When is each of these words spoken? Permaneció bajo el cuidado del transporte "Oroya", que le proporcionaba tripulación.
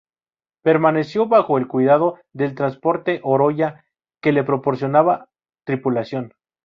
Permaneció 0.63 1.27
bajo 1.27 1.59
el 1.59 1.67
cuidado 1.67 2.17
del 2.33 2.55
transporte 2.55 3.19
"Oroya", 3.21 3.85
que 4.19 4.31
le 4.31 4.43
proporcionaba 4.43 5.29
tripulación. 5.63 6.33